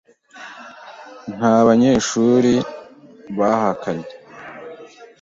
[1.35, 2.51] Nta banyeshuri
[3.37, 4.09] bahakanye.